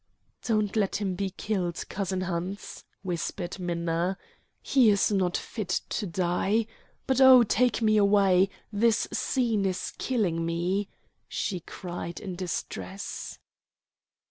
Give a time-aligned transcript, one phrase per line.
[0.41, 4.17] "Don't let him be killed, cousin Hans," whispered Minna.
[4.63, 6.65] "He is not fit to die.
[7.05, 8.49] But, oh, take me away.
[8.73, 10.89] This scene is killing me,"
[11.27, 13.37] she cried in distress.